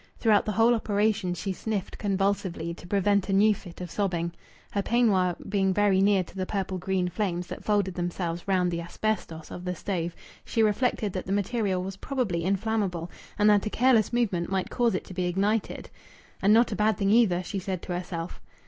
Throughout 0.17 0.45
the 0.45 0.53
whole 0.53 0.73
operation 0.73 1.35
she 1.35 1.53
sniffed 1.53 1.99
convulsively, 1.99 2.73
to 2.73 2.87
prevent 2.87 3.29
a 3.29 3.33
new 3.33 3.53
fit 3.53 3.81
of 3.81 3.91
sobbing. 3.91 4.31
Her 4.71 4.81
peignoir 4.81 5.35
being 5.47 5.75
very 5.75 6.01
near 6.01 6.23
to 6.23 6.35
the 6.35 6.47
purple 6.47 6.79
green 6.79 7.07
flames 7.07 7.45
that 7.45 7.63
folded 7.63 7.93
themselves 7.93 8.47
round 8.47 8.71
the 8.71 8.81
asbestos 8.81 9.51
of 9.51 9.63
the 9.63 9.75
stove, 9.75 10.15
she 10.43 10.63
reflected 10.63 11.13
that 11.13 11.27
the 11.27 11.31
material 11.31 11.83
was 11.83 11.97
probably 11.97 12.43
inflammable, 12.43 13.11
and 13.37 13.47
that 13.51 13.67
a 13.67 13.69
careless 13.69 14.11
movement 14.11 14.49
might 14.49 14.71
cause 14.71 14.95
it 14.95 15.03
to 15.05 15.13
be 15.13 15.25
ignited. 15.27 15.91
"And 16.41 16.51
not 16.51 16.71
a 16.71 16.75
bad 16.75 16.97
thing, 16.97 17.11
either!" 17.11 17.43
she 17.43 17.59
said 17.59 17.83
to 17.83 17.93
herself. 17.93 18.41